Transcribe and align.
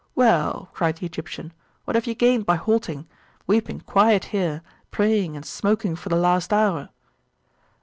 Well, 0.15 0.71
cried 0.73 0.97
the 0.97 1.05
Egyptian, 1.05 1.53
what 1.85 1.93
have 1.93 2.07
ye 2.07 2.15
gained 2.15 2.47
by 2.47 2.55
halting? 2.55 3.07
We 3.45 3.57
have 3.57 3.65
been 3.65 3.81
quiet 3.81 4.25
here, 4.33 4.63
praying 4.89 5.35
and 5.35 5.45
smoking 5.45 5.95
for 5.95 6.09
the 6.09 6.15
last 6.15 6.51
hour! 6.51 6.89